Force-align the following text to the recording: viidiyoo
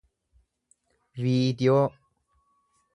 viidiyoo 1.21 1.87